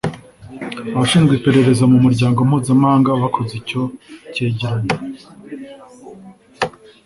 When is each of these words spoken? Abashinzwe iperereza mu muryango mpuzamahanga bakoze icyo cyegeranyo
Abashinzwe 0.95 1.33
iperereza 1.35 1.83
mu 1.91 1.97
muryango 2.05 2.39
mpuzamahanga 2.49 3.09
bakoze 3.23 3.53
icyo 3.61 3.81
cyegeranyo 4.33 4.95